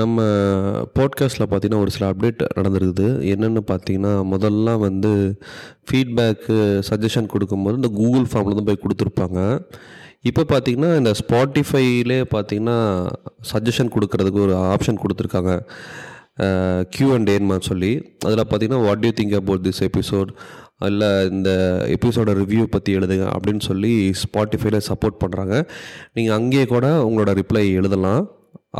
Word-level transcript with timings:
நம்ம 0.00 0.22
பாட்காஸ்ட்டில் 0.98 1.46
பார்த்தீங்கன்னா 1.48 1.80
ஒரு 1.84 1.92
சில 1.94 2.04
அப்டேட் 2.10 2.42
நடந்திருக்குது. 2.58 3.08
என்னென்னு 3.32 3.62
பார்த்தீங்கன்னா 3.70 4.12
முதல்லாம் 4.30 4.80
வந்து 4.84 5.10
ஃபீட்பேக்கு 5.88 6.56
சஜஷன் 6.90 7.28
கொடுக்கும்போது 7.32 7.78
இந்த 7.80 7.90
கூகுள் 7.98 8.24
ஃபார்மில் 8.30 8.58
தான் 8.58 8.68
போய் 8.70 8.82
கொடுத்துருப்பாங்க. 8.84 9.38
இப்போ 10.30 10.42
பார்த்தீங்கன்னா 10.52 10.90
இந்த 11.00 11.12
ஸ்பாட்டிஃபைலே 11.20 12.18
பார்த்தீங்கன்னா 12.34 12.78
சஜஷன் 13.52 13.92
கொடுக்கறதுக்கு 13.96 14.42
ஒரு 14.46 14.56
ஆப்ஷன் 14.72 15.02
கொடுத்துருக்காங்க. 15.04 15.54
கியூ 16.96 17.08
அண்ட் 17.14 17.30
ஏன்மா 17.36 17.56
சொல்லி. 17.70 17.92
அதில் 18.26 18.46
பார்த்தீங்கன்னா 18.50 18.82
what 18.88 19.06
you 19.06 19.14
think 19.18 19.38
about 19.42 19.64
this 19.68 19.84
episode 19.90 20.30
இல்லை 20.90 21.08
இந்த 21.34 21.50
எபிசோட 21.96 22.30
ரிவ்யூ 22.42 22.62
பற்றி 22.76 22.90
எழுதுங்க 22.98 23.26
அப்படின்னு 23.34 23.62
சொல்லி 23.70 23.94
ஸ்பாட்டிஃபைல 24.22 24.78
சப்போர்ட் 24.90 25.22
பண்ணுறாங்க 25.24 25.56
நீங்கள் 26.16 26.36
அங்கேயே 26.38 26.64
கூட 26.76 26.86
உங்களோட 27.08 27.32
ரிப்ளை 27.40 27.64
எழுதலாம். 27.80 28.22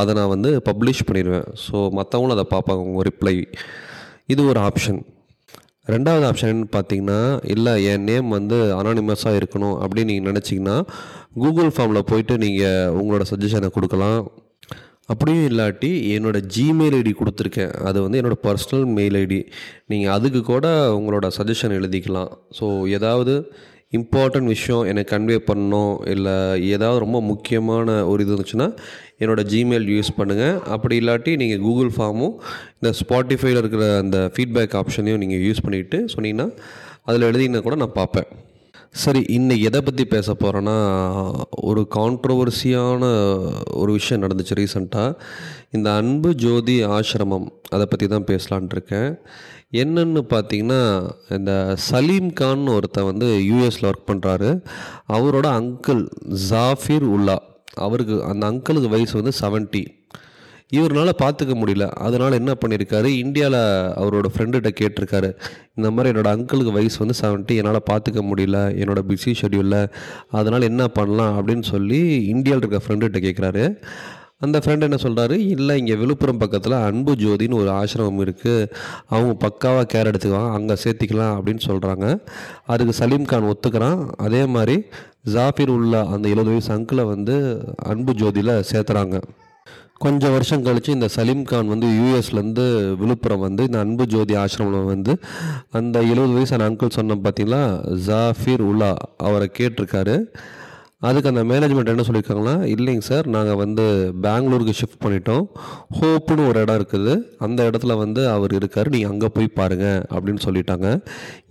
அதை 0.00 0.10
நான் 0.18 0.32
வந்து 0.34 0.50
பப்ளிஷ் 0.68 1.06
பண்ணிடுவேன். 1.08 1.48
ஸோ 1.64 1.76
மற்றவங்களும் 1.98 2.36
அதை 2.36 2.46
பார்ப்பாங்க 2.54 2.84
உங்கள் 2.90 3.06
ரிப்ளை 3.10 3.34
இது 4.32 4.42
ஒரு 4.52 4.60
ஆப்ஷன் 4.68 5.00
ரெண்டாவது 5.92 6.24
ஆப்ஷன் 6.28 6.58
பார்த்தீங்கன்னா 6.74 7.20
இல்லை 7.54 7.72
என் 7.92 8.04
நேம் 8.10 8.28
வந்து 8.36 8.58
அனானிமஸாக 8.80 9.38
இருக்கணும் 9.40 9.76
அப்படின்னு 9.84 10.10
நீங்கள் 10.10 10.30
நினச்சிங்கன்னா 10.30 10.76
கூகுள் 11.42 11.72
ஃபார்மில் 11.74 12.08
போயிட்டு 12.10 12.34
நீங்கள் 12.44 12.94
உங்களோட 13.00 13.24
சஜஷனை 13.32 13.70
கொடுக்கலாம். 13.76 14.22
அப்படியும் 15.12 15.48
இல்லாட்டி 15.50 15.90
என்னோடய 16.16 16.48
ஜிமெயில் 16.54 16.96
ஐடி 16.98 17.12
கொடுத்துருக்கேன். 17.20 17.72
அது 17.88 17.98
வந்து 18.04 18.18
என்னோடய 18.20 18.42
பர்சனல் 18.46 18.86
மெயில் 18.98 19.18
ஐடி 19.22 19.40
நீங்கள் 19.92 20.14
அதுக்கு 20.16 20.40
கூட 20.52 20.66
உங்களோட 20.98 21.28
சஜஷன் 21.38 21.76
எழுதிக்கலாம். 21.78 22.30
ஸோ 22.58 22.66
ஏதாவது 22.98 23.34
இம்பார்ட்டன்ட் 23.92 24.50
விஷயம் 24.54 24.84
எனக்கு 24.84 25.10
கன்வே 25.14 25.38
பண்ணணும் 25.48 25.94
இல்லை 26.10 26.34
ஏதாவது 26.74 26.98
ரொம்ப 26.98 27.18
முக்கியமான 27.22 27.96
ஒரு 28.06 28.22
இது 28.24 28.34
இருந்துச்சுன்னா 28.34 28.68
என்னோடய 29.18 29.50
ஜிமெயில் 29.52 29.88
யூஸ் 29.94 30.10
பண்ணுங்கள் 30.18 30.56
அப்படி 30.74 30.96
இல்லாட்டி 31.02 31.32
நீங்கள் 31.42 31.64
கூகுள் 31.66 31.90
ஃபார்மும் 31.96 32.34
இந்த 32.78 32.92
ஸ்பாட்டிஃபைல 33.00 33.62
இருக்கிற 33.62 33.84
அந்த 33.98 34.18
ஃபீட்பேக் 34.36 34.78
ஆப்ஷனையும் 34.82 35.22
நீங்கள் 35.24 35.44
யூஸ் 35.46 35.64
பண்ணிவிட்டு 35.66 36.00
சொன்னீங்கன்னா 36.14 36.48
அதில் 37.08 37.28
எழுதினா 37.30 37.62
கூட 37.62 37.76
நான் 37.76 37.98
பார்ப்பேன். 38.00 38.30
சரி 38.94 39.24
இன்னைக்கு 39.28 39.64
எதை 39.64 39.80
பற்றி 39.80 40.04
பேச 40.04 40.32
போகிறேன்னா 40.32 40.74
ஒரு 41.50 41.88
கான்ட்ரவர்சியான 41.94 43.02
ஒரு 43.72 43.92
விஷயம் 43.92 44.22
நடந்துச்சு 44.22 44.54
ரீசண்டாக 44.54 45.16
இந்த 45.70 45.94
அன்பு 45.94 46.34
ஜோதி 46.34 46.84
ஆசிரமம் 46.84 47.46
அதை 47.68 47.86
பற்றி 47.86 48.06
தான் 48.06 48.24
பேசலான் 48.24 48.68
இருக்கேன். 48.70 49.18
என்னென்னு 49.70 50.22
பார்த்தீங்கன்னா 50.30 51.10
இந்த 51.28 51.74
சலீம் 51.90 52.32
கான் 52.32 52.66
ஒருத்தர் 52.68 53.04
வந்து 53.04 53.26
யூஎஸில் 53.26 53.90
ஒர்க் 53.90 54.10
பண்ணுறாரு 54.10 54.50
அவரோட 55.08 55.46
அங்கிள் 55.60 56.08
ஜாஃபிர் 56.50 57.02
உல்லா 57.02 57.42
அவருக்கு 57.74 58.24
அந்த 58.24 58.50
அங்கிளுக்கு 58.50 58.88
வயசு 58.88 59.22
வந்து 59.22 59.38
செவன்ட்டி 59.40 59.82
இவரால் 60.76 61.20
பார்த்துக்க 61.22 61.54
முடியல. 61.60 61.86
அதனால் 62.06 62.38
என்ன 62.40 62.52
பண்ணியிருக்காரு 62.62 63.08
இந்தியாவில் 63.22 63.58
அவரோட 64.02 64.26
ஃப்ரெண்டுகிட்ட 64.34 64.70
கேட்டிருக்காரு. 64.80 65.30
இந்த 65.78 65.88
மாதிரி 65.90 66.10
என்னோடய 66.12 66.36
அங்கிளுக்கு 66.36 66.76
வயசு 66.78 66.98
வந்து 67.02 67.16
செவன்ட்டி 67.22 67.56
என்னால் 67.60 67.86
பார்த்துக்க 67.90 68.22
முடியல. 68.30 68.58
என்னோடய 68.82 69.08
பிஸி 69.10 69.34
ஷெடியூலில் 69.42 69.78
அதனால் 70.38 70.68
என்ன 70.70 70.86
பண்ணலாம் 70.98 71.36
அப்படின்னு 71.38 71.66
சொல்லி 71.74 72.00
இந்தியாவில் 72.34 72.64
இருக்க 72.64 72.80
ஃப்ரெண்டுகிட்ட 72.86 73.20
கேட்குறாரு 73.28 73.64
அந்த 74.44 74.58
ஃப்ரெண்ட் 74.62 74.86
என்ன 74.86 74.96
சொல்கிறாரு 75.02 75.36
இல்லை 75.54 75.74
இங்கே 75.80 75.96
விழுப்புரம் 76.00 76.40
பக்கத்தில் 76.40 76.74
அன்பு 76.86 77.12
ஜோதின்னு 77.20 77.58
ஒரு 77.60 77.70
ஆசிரமம் 77.80 78.22
இருக்குது 78.24 78.66
அவங்க 79.12 79.32
பக்காவாக 79.44 79.84
கேர் 79.92 80.10
எடுத்துக்குவாங்க. 80.10 80.56
அங்கே 80.58 80.76
சேர்த்திக்கலாம் 80.84 81.34
அப்படின்னு 81.36 81.62
சொல்கிறாங்க 81.68 82.06
அதுக்கு 82.72 82.94
சலீம் 83.00 83.30
கான் 83.32 83.48
ஒத்துக்கிறான். 83.52 84.00
அதே 84.26 84.42
மாதிரி 84.56 84.76
ஜாஃபிர் 85.34 85.72
உள்ள 85.76 86.02
அந்த 86.14 86.26
எழுபது 86.34 86.52
வயசு 86.54 86.72
அங்கிளை 86.76 87.04
வந்து 87.14 87.36
அன்பு 87.92 88.14
ஜோதியில் 88.22 88.54
சேர்த்துறாங்க. 88.72 89.18
கொஞ்சம் 90.04 90.34
வருஷம் 90.36 90.64
கழித்து 90.66 90.96
இந்த 90.98 91.08
சலீம் 91.16 91.44
கான் 91.50 91.72
வந்து 91.72 91.88
யூஎஸ்லேருந்து 91.98 92.64
விழுப்புரம் 93.02 93.44
வந்து 93.48 93.66
இந்த 93.68 93.78
அன்பு 93.84 94.06
ஜோதி 94.14 94.34
ஆசிரமம் 94.44 94.90
வந்து 94.94 95.14
அந்த 95.80 95.96
எழுபது 96.12 96.32
வயசான 96.38 96.66
அங்கிள் 96.70 96.96
சொன்ன 96.98 97.18
பார்த்தீங்களா 97.26 97.62
ஜாஃபிர் 98.08 98.64
உலா 98.72 98.92
அவரை 99.28 99.48
கேட்டிருக்காரு. 99.58 100.16
அதுக்கு 101.08 101.30
அந்த 101.30 101.42
மேனேஜ்மெண்ட் 101.50 101.90
என்ன 101.92 102.02
சொல்லியிருக்காங்கன்னா 102.08 102.56
இல்லைங்க 102.72 103.04
சார் 103.08 103.26
நாங்கள் 103.36 103.58
வந்து 103.62 103.84
பெங்களூருக்கு 104.24 104.74
ஷிஃப்ட் 104.80 105.02
பண்ணிட்டோம். 105.04 105.44
ஹோப்புன்னு 105.98 106.46
ஒரு 106.50 106.60
இடம் 106.64 106.78
இருக்குது. 106.80 107.14
அந்த 107.46 107.60
இடத்துல 107.70 107.96
வந்து 108.02 108.22
அவர் 108.34 108.52
இருக்கார். 108.58 108.92
நீங்கள் 108.94 109.12
அங்கே 109.12 109.30
போய் 109.36 109.56
பாருங்கள் 109.58 110.00
அப்படின்னு 110.14 110.44
சொல்லிட்டாங்க. 110.46 110.88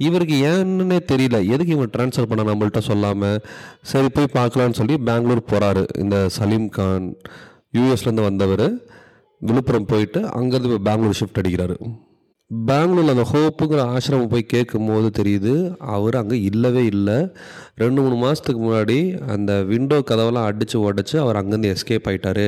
இவருக்கு 0.08 0.38
ஏன்னே 0.52 1.00
தெரியல. 1.12 1.40
எதுக்கு 1.54 1.76
இவங்க 1.76 1.92
ட்ரான்ஸ்ஃபர் 1.98 2.30
பண்ண 2.32 2.46
நம்மள்கிட்ட 2.52 2.84
சொல்லாமல் 2.90 3.40
சரி 3.94 4.12
போய் 4.18 4.36
பார்க்கலான்னு 4.40 4.80
சொல்லி 4.82 4.98
பெங்களூர் 5.10 5.50
போகிறாரு 5.54 5.86
இந்த 6.04 6.18
சலீம் 6.40 6.70
கான். 6.80 7.10
யூஎஸ்லேருந்து 7.78 8.30
வந்தவர் 8.30 8.68
விழுப்புரம் 9.42 9.90
போயிட்டு 9.92 10.20
அங்கேருந்து 10.38 10.70
இப்போ 10.72 10.84
பெங்களூர் 10.88 11.20
ஷிஃப்ட் 11.20 11.40
அடிக்கிறாரு. 11.42 11.76
பெங்களூரில் 12.52 13.14
அந்த 13.14 13.24
ஹோப்புங்கிற 13.32 13.82
ஆசிரமம் 13.94 14.32
போய் 14.32 14.44
கேட்கும் 14.54 14.88
போது 14.90 15.10
தெரியுது 15.20 15.54
அவர் 15.96 16.16
அங்கே 16.22 16.38
இல்லவே 16.50 16.84
இல்லை. 16.94 17.16
ரெண்டு 17.82 18.00
மூணு 18.04 18.16
மாதத்துக்கு 18.24 18.62
முன்னாடி 18.66 18.98
அந்த 19.34 19.52
விண்டோ 19.70 19.98
கதவெல்லாம் 20.10 20.48
அடித்து 20.50 20.78
உடச்சி 20.88 21.16
அவர் 21.24 21.40
அங்கேருந்து 21.42 21.72
எஸ்கேப் 21.76 22.08
ஆகிட்டாரு 22.12 22.48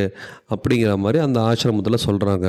அப்படிங்கிற 0.56 0.94
மாதிரி 1.04 1.22
அந்த 1.28 1.40
ஆசிரமத்தில் 1.52 2.04
சொல்கிறாங்க 2.08 2.48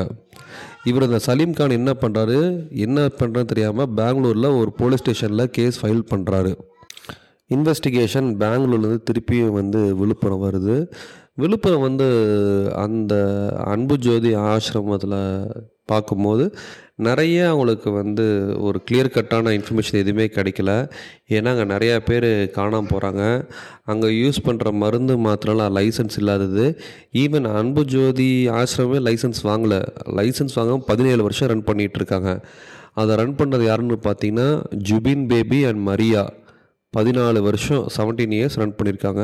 இவர் 0.90 1.08
அந்த 1.08 1.20
சலீம் 1.28 1.56
கான் 1.58 1.78
என்ன 1.80 1.92
பண்ணுறாரு 2.02 2.38
என்ன 2.86 3.06
பண்ணுறதுன்னு 3.20 3.52
தெரியாமல் 3.52 3.92
பெங்களூரில் 4.00 4.56
ஒரு 4.60 4.72
போலீஸ் 4.80 5.02
ஸ்டேஷனில் 5.04 5.52
கேஸ் 5.58 5.80
ஃபைல் 5.82 6.04
பண்ணுறாரு 6.12 6.54
இன்வெஸ்டிகேஷன் 7.50 8.28
பெங்களூர்லேருந்து 8.42 9.00
திருப்பியும் 9.10 9.56
வந்து 9.60 9.80
விழுப்புரம் 10.00 10.44
வருது. 10.46 10.76
விழுப்புரம் 11.38 11.84
வந்து 11.88 12.06
அந்த 12.84 13.14
அன்பு 13.72 13.94
ஜோதி 14.06 14.30
ஆசிரமத்தில் 14.48 15.20
பார்க்கும்போது 15.90 16.44
நிறைய 17.06 17.38
அவங்களுக்கு 17.48 17.88
வந்து 17.92 18.24
ஒரு 18.66 18.78
கிளியர் 18.88 19.10
கட்டான 19.14 19.52
இன்ஃபர்மேஷன் 19.56 20.00
எதுவுமே 20.02 20.26
கிடைக்கல. 20.36 20.70
ஏன்னா 21.36 21.50
அங்கே 21.52 21.66
நிறையா 21.72 21.96
பேர் 22.08 22.28
காணாமல் 22.58 22.90
போகிறாங்க 22.92 23.22
அங்கே 23.92 24.10
யூஸ் 24.20 24.38
பண்ணுற 24.46 24.72
மருந்து 24.82 25.16
மாத்திரம்லாம் 25.26 25.74
லைசன்ஸ் 25.78 26.18
இல்லாதது. 26.20 26.66
ஈவன் 27.22 27.48
அன்பு 27.60 27.84
ஜோதி 27.94 28.30
ஆசிரமே 28.60 29.00
லைசன்ஸ் 29.08 29.42
வாங்கலை. 29.50 29.80
லைசன்ஸ் 30.20 30.56
வாங்க 30.60 30.78
பதினேழு 30.92 31.22
வருஷம் 31.28 31.50
ரன் 31.52 31.66
பண்ணிகிட்ருக்காங்க 31.70 32.32
அதை 33.02 33.12
ரன் 33.22 33.36
பண்ணுறது 33.42 33.66
யாருன்னு 33.70 33.98
பார்த்தீங்கன்னா 34.08 34.48
ஜுபின் 34.88 35.26
பேபி 35.32 35.60
அண்ட் 35.70 35.84
மரியா. 35.90 36.24
பதினாலு 36.94 37.38
வருஷம் 37.50 37.84
செவன்டீன் 37.98 38.34
இயர்ஸ் 38.38 38.58
ரன் 38.62 38.76
பண்ணியிருக்காங்க 38.78 39.22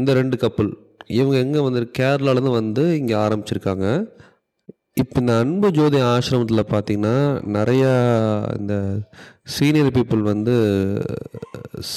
இந்த 0.00 0.10
ரெண்டு 0.20 0.36
கப்பல் 0.36 0.70
இவங்க 1.16 1.36
எங்கே 1.44 1.60
வந்து 1.66 1.80
கேரளாலேருந்து 1.98 2.52
வந்து 2.60 2.82
இங்கே 3.00 3.14
ஆரம்பிச்சிருக்காங்க. 3.24 3.86
இப்போ 5.02 5.20
இந்த 5.20 5.34
அன்பு 5.42 5.68
ஜோதி 5.78 5.98
ஆசிரமத்தில் 6.12 6.70
பார்த்திங்கன்னா 6.72 7.16
நிறையா 7.56 7.90
இந்த 8.60 8.74
சீனியர் 9.56 9.94
பீப்புள் 9.96 10.22
வந்து 10.32 10.54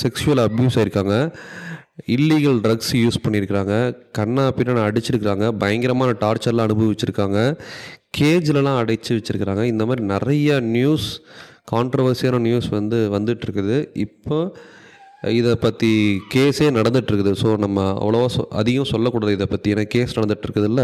செக்ஷுவல் 0.02 0.42
அப்யூஸ் 0.46 0.78
ஆயிருக்காங்க. 0.80 1.16
இல்லீகல் 2.16 2.60
ட்ரக்ஸ் 2.66 2.92
யூஸ் 3.04 3.24
பண்ணியிருக்கிறாங்க 3.24 3.76
கண்ணா 4.18 4.46
பின்னா 4.58 4.84
அடிச்சிருக்கிறாங்க. 4.90 5.48
பயங்கரமான 5.64 6.12
டார்ச்சர்லாம் 6.24 6.68
அனுபவிச்சிருக்காங்க. 6.68 7.40
கேஜ்லலாம் 8.20 8.80
அடைச்சி 8.84 9.12
வச்சுருக்கிறாங்க. 9.18 9.64
இந்த 9.74 9.86
மாதிரி 9.86 10.06
நிறைய 10.14 10.60
நியூஸ் 10.60 11.10
கான்ட்ரவர்சியான 11.72 12.40
நியூஸ் 12.48 12.70
வந்து 12.70 12.98
வந்துட்டுருக்குது 13.18 13.78
இப்போ 14.06 14.38
இதை 15.24 15.56
பற்றி 15.56 15.90
கேஸே 16.34 16.68
நடந்துகிட்ருக்குது 16.78 17.34
ஸோ 17.44 17.58
நம்ம 17.58 17.88
அவ்வளோவா 18.02 18.30
சொ 18.36 18.44
அதிகம் 18.62 18.92
சொல்லக்கூடாது 18.92 19.38
இதை 19.38 19.48
பற்றி 19.48 19.74
ஏன்னா 19.74 19.88
கேஸ் 19.96 20.18
நடந்துகிட்ருக்குதுல்ல 20.20 20.84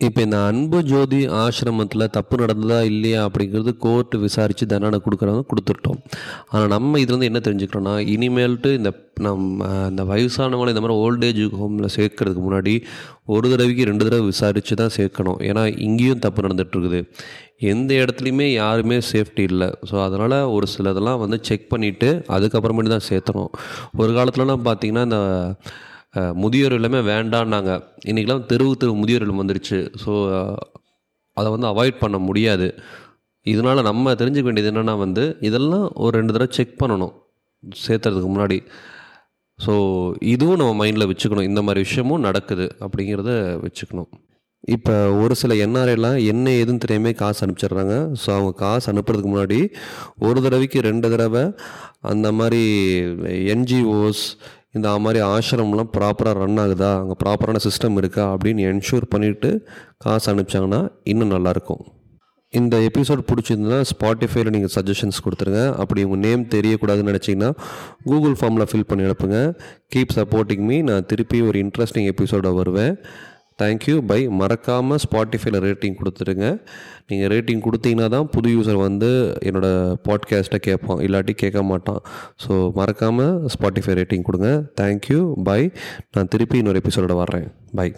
இப்போ 0.00 0.20
இந்த 0.22 0.38
அன்பு 0.44 0.78
ஜோதி 0.82 1.18
ஆசிரமத்தில் 1.42 2.12
தப்பு 2.16 2.36
நடந்ததா 2.36 2.78
இல்லையா 2.84 3.20
அப்படிங்கிறது 3.28 3.72
கோர்ட்டு 3.78 4.16
விசாரித்து 4.18 4.64
தண்டனை 4.66 4.98
கொடுக்குறவங்க 5.04 5.44
கொடுத்துட்டோம். 5.52 6.00
ஆனால் 6.50 6.68
நம்ம 6.68 6.98
இதுலேருந்து 6.98 7.30
என்ன 7.30 7.40
தெரிஞ்சுக்கிறோன்னா 7.46 7.94
இனிமேல்ட்டு 8.14 8.72
இந்த 8.74 8.90
நம்ம 9.26 9.68
இந்த 9.90 10.04
வயசானவங்களை 10.04 10.74
இந்த 10.74 10.82
மாதிரி 10.84 10.98
ஓல்டேஜ் 11.04 11.42
ஹோமில் 11.60 11.94
சேர்க்கறதுக்கு 11.96 12.44
முன்னாடி 12.48 12.74
ஒரு 13.34 13.46
தடவைக்கு 13.50 13.84
ரெண்டு 13.84 14.04
தடவை 14.04 14.26
விசாரித்து 14.26 14.76
தான் 14.82 14.94
சேர்க்கணும். 14.98 15.38
ஏன்னா 15.50 15.62
இங்கேயும் 15.86 16.18
தப்பு 16.18 16.46
நடந்துகிட்ருக்குது 16.46 17.00
எந்த 17.60 17.90
இடத்துலையுமே 18.02 18.46
யாருமே 18.62 18.96
சேஃப்டி 19.10 19.44
இல்லை. 19.50 19.68
ஸோ 19.88 19.94
அதனால் 20.06 20.36
ஒரு 20.56 20.66
சிலதெல்லாம் 20.74 21.20
வந்து 21.24 21.38
செக் 21.48 21.70
பண்ணிவிட்டு 21.72 22.08
அதுக்கப்புறமேட்டு 22.36 22.94
தான் 22.94 23.08
சேர்த்தணும். 23.10 23.50
ஒரு 24.00 24.10
காலத்துலலாம் 24.18 24.66
பார்த்திங்கன்னா 24.68 25.04
இந்த 25.08 25.20
முதியோர் 26.42 26.76
எல்லாமே 26.78 27.00
வேண்டான்னாங்க. 27.12 27.72
இன்றைக்கெலாம் 28.10 28.44
தெருவு 28.52 28.74
தெரு 28.82 28.92
முதியோர் 29.02 29.24
இல்லம் 29.26 29.42
வந்துருச்சு. 29.42 29.78
ஸோ 30.02 30.12
அதை 31.36 31.48
வந்து 31.54 31.68
அவாய்ட் 31.72 32.02
பண்ண 32.02 32.18
முடியாது. 32.28 32.68
இதனால் 33.52 33.86
நம்ம 33.88 34.14
தெரிஞ்சுக்க 34.20 34.46
வேண்டியது 34.48 34.70
என்னென்னா 34.72 34.94
வந்து 35.04 35.24
இதெல்லாம் 35.48 35.86
ஒரு 36.04 36.12
ரெண்டு 36.18 36.34
தடவை 36.34 36.50
செக் 36.58 36.78
பண்ணணும். 36.82 37.14
சேர்த்துறதுக்கு 37.86 38.30
முன்னாடி. 38.34 38.58
ஸோ 39.64 39.72
இதுவும் 40.34 40.60
நம்ம 40.60 40.72
மைண்டில் 40.80 41.10
வச்சுக்கணும். 41.10 41.48
இந்த 41.50 41.60
மாதிரி 41.66 41.84
விஷயமும் 41.86 42.24
நடக்குது 42.28 42.66
அப்படிங்கிறத 42.86 43.32
வச்சுக்கணும். 43.66 44.10
இப்போ 44.74 44.94
ஒரு 45.22 45.34
சில 45.40 45.54
என்ஆர்ஐலாம் 45.66 46.18
என்ன 46.26 46.50
ஏதுன்னு 46.60 46.82
தெரியாமே 46.84 47.12
காசு 47.12 47.40
அனுப்பிச்சிடுறாங்க. 47.46 47.96
ஸோ 48.22 48.28
அவங்க 48.36 48.52
காசு 48.62 48.86
அனுப்புறதுக்கு 48.92 49.30
முன்னாடி 49.32 49.58
ஒரு 50.18 50.38
தடவைக்கு 50.42 50.80
ரெண்டு 50.88 51.10
தடவை 51.10 51.44
அந்த 52.12 52.32
மாதிரி 52.32 52.62
என்ஜிஓஸ் 53.54 54.24
இந்த 54.76 54.88
மாதிரி 55.04 55.20
ஆசிரமம்லாம் 55.34 55.92
ப்ராப்பராக 55.96 56.40
ரன் 56.40 56.58
ஆகுதா? 56.62 56.90
அங்கே 57.02 57.14
ப்ராப்பரான 57.24 57.60
சிஸ்டம் 57.66 57.98
இருக்கா? 58.00 58.24
அப்படின்னு 58.32 58.64
என்ஷூர் 58.70 59.06
பண்ணிவிட்டு 59.14 59.50
காசு 60.04 60.26
அனுப்பிச்சாங்கன்னா 60.32 60.80
இன்னும் 61.12 61.34
நல்லாயிருக்கும் 61.36 61.84
இந்த 62.52 62.76
எபிசோட் 62.88 63.22
பிடிச்சிருந்ததுன்னா 63.30 63.78
ஸ்பாட்டிஃபைல 63.92 64.50
நீங்கள் 64.54 64.74
சஜஷன்ஸ் 64.74 65.22
கொடுத்துருங்க. 65.24 65.62
அப்படி 65.82 66.04
உங்கள் 66.08 66.22
நேம் 66.26 66.44
தெரியக்கூடாதுன்னு 66.54 67.10
நினச்சிங்கன்னா 67.12 67.50
கூகுள் 68.10 68.36
ஃபார்மில் 68.40 68.68
ஃபில் 68.70 68.86
பண்ணி 68.90 69.04
அனுப்புங்க. 69.08 69.38
கீப் 69.94 70.14
சப்போர்ட்டிங் 70.18 70.64
மீ 70.70 70.78
நான் 70.90 71.08
திருப்பி 71.12 71.40
ஒரு 71.48 71.58
இன்ட்ரெஸ்டிங் 71.64 72.08
எபிசோடை 72.12 72.52
வருவேன். 72.60 72.94
தேங்க்யூ 73.60 73.94
பை 74.06 74.18
மறக்காமல் 74.40 75.00
ஸ்பாட்டிஃபைல 75.04 75.60
ரேட்டிங் 75.66 75.96
கொடுத்துருங்க 76.00 76.46
நீங்கள் 77.06 77.30
ரேட்டிங் 77.32 77.62
கொடுத்தீங்கன்னா 77.66 78.08
தான் 78.08 78.28
புது 78.30 78.48
யூசர் 78.50 78.80
வந்து 78.86 79.10
என்னோடய 79.44 79.94
பாட்காஸ்ட்டை 80.08 80.60
கேட்பான். 80.68 81.00
இல்லாட்டி 81.00 81.34
கேட்க 81.42 81.62
மாட்டான். 81.62 82.00
ஸோ 82.44 82.72
மறக்காமல் 82.72 83.38
ஸ்பாட்டிஃபை 83.54 83.94
ரேட்டிங் 84.00 84.26
கொடுங்க. 84.28 84.50
தேங்க்யூ 84.80 85.20
பை 85.42 85.60
நான் 86.12 86.28
திருப்பி 86.28 86.58
இன்னொரு 86.58 86.82
எபிசோட 86.84 87.16
வர்றேன். 87.22 87.48
பை 87.74 87.88